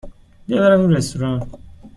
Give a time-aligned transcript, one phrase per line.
[0.47, 1.37] بیا برویم رستوران.